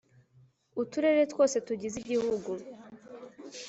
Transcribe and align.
Uturere 0.81 1.21
twose 1.31 1.55
tugize 1.67 1.95
Igihugu 2.03 2.51